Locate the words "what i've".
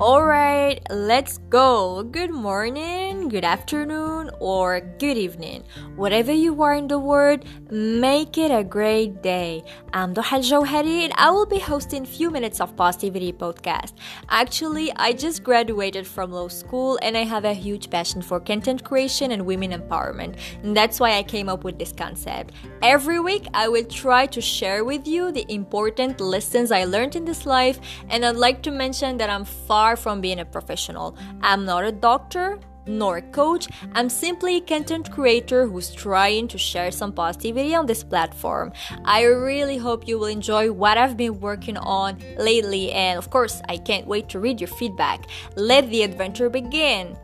40.72-41.16